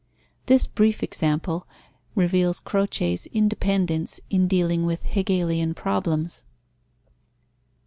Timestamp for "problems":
5.75-6.43